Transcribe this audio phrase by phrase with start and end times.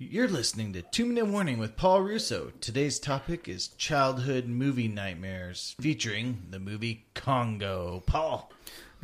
[0.00, 2.52] You're listening to Two Minute Warning with Paul Russo.
[2.60, 8.04] Today's topic is childhood movie nightmares, featuring the movie Congo.
[8.06, 8.52] Paul,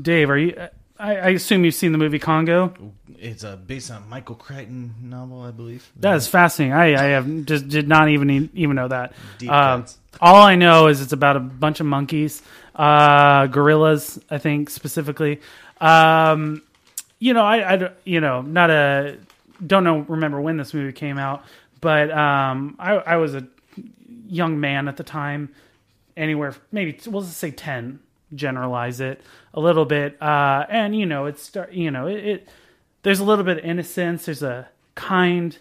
[0.01, 0.57] Dave, are you?
[0.97, 2.73] I, I assume you've seen the movie Congo.
[3.19, 5.91] it's uh, based on Michael Crichton novel, I believe.
[5.99, 6.73] That is fascinating.
[6.75, 9.15] I, I have just did not even even know that.
[9.39, 9.99] Deep Um, cuts.
[10.21, 12.41] all I know is it's about a bunch of monkeys,
[12.77, 15.41] uh, gorillas, I think specifically.
[15.81, 16.63] Um,
[17.19, 19.19] you know, I, I don't- you know, not a
[19.67, 21.45] don't know remember when this movie came out,
[21.81, 23.47] but um, I, I was a
[24.27, 25.55] young man at the time,
[26.17, 28.01] anywhere maybe we'll just say ten,
[28.35, 29.23] generalize it
[29.53, 32.49] a little bit, uh, and you know, it's you know, it, it
[33.03, 34.27] there's a little bit of innocence.
[34.27, 35.57] There's a kind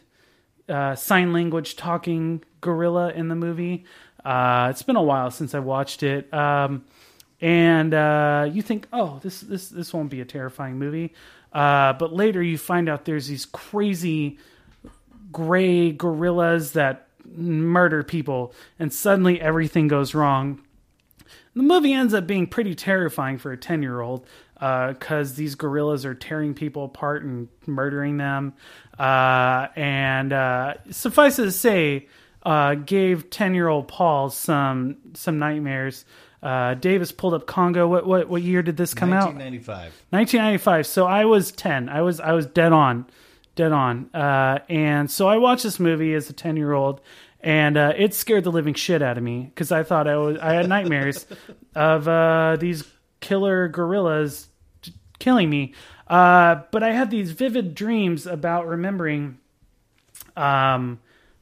[0.70, 3.86] uh, sign language talking gorilla in the movie.
[4.24, 6.86] Uh, it's been a while since I watched it, um,
[7.44, 11.14] and uh, you think, oh, this this this won't be a terrifying movie,
[11.52, 14.40] uh, but later you find out there's these crazy
[15.30, 20.62] gray gorillas that murder people, and suddenly everything goes wrong.
[21.54, 26.06] The movie ends up being pretty terrifying for a 10 year old because these gorillas
[26.06, 28.54] are tearing people apart and murdering them.
[28.98, 32.08] Uh, and uh, suffice it to say,
[32.44, 36.06] uh, gave 10 year old Paul some some nightmares.
[36.44, 37.88] Uh, Davis pulled up Congo.
[37.88, 39.34] What, what what year did this come out?
[39.34, 39.94] 1995.
[40.10, 40.88] 1995.
[40.88, 41.88] So I was 10.
[41.88, 43.06] I was I was dead on,
[43.56, 44.10] dead on.
[44.14, 47.00] Uh, and so I watched this movie as a 10 year old,
[47.40, 50.38] and uh, it scared the living shit out of me because I thought I was
[50.40, 51.26] I had nightmares
[51.76, 52.84] of uh, these
[53.22, 54.50] killer gorillas
[54.82, 55.74] t- killing me.
[56.08, 59.38] Uh, but I had these vivid dreams about remembering
[60.36, 61.00] um,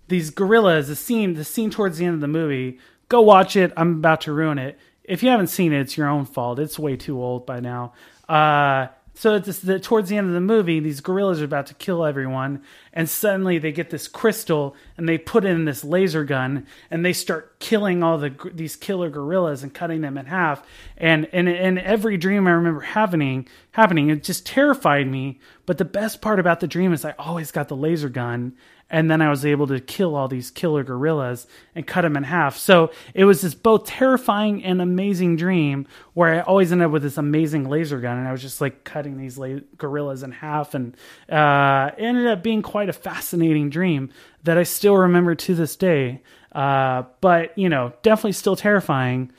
[0.10, 0.90] these gorillas.
[0.90, 2.78] The scene, the scene towards the end of the movie.
[3.10, 3.74] Go watch it.
[3.76, 4.78] I'm about to ruin it.
[5.04, 6.60] If you haven't seen it, it's your own fault.
[6.60, 7.94] It's way too old by now.
[8.30, 11.74] Uh, so it's the, towards the end of the movie, these gorillas are about to
[11.74, 12.64] kill everyone,
[12.94, 17.14] and suddenly they get this crystal and they put in this laser gun and they
[17.14, 20.66] start killing all the these killer gorillas and cutting them in half.
[20.98, 25.40] And and and every dream I remember happening happening, it just terrified me.
[25.72, 28.58] But the best part about the dream is I always got the laser gun
[28.90, 32.24] and then I was able to kill all these killer gorillas and cut them in
[32.24, 32.58] half.
[32.58, 37.04] So it was this both terrifying and amazing dream where I always ended up with
[37.04, 40.74] this amazing laser gun, and I was just like cutting these la- gorillas in half,
[40.74, 40.94] and
[41.30, 44.10] uh, ended up being quite a fascinating dream
[44.44, 46.22] that I still remember to this day.
[46.52, 49.32] Uh, but you know, definitely still terrifying.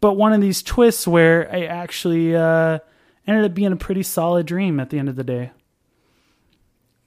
[0.00, 2.78] But one of these twists where I actually uh,
[3.26, 5.50] ended up being a pretty solid dream at the end of the day.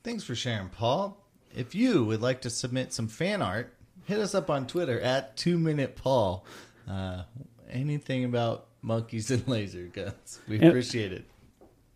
[0.07, 1.21] Thanks for sharing, Paul.
[1.53, 3.73] If you would like to submit some fan art,
[4.05, 6.45] hit us up on Twitter at Two Minute Paul.
[6.89, 7.23] Uh,
[7.69, 11.25] anything about monkeys and laser guns, we appreciate it.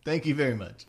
[0.03, 0.87] Thank you very much.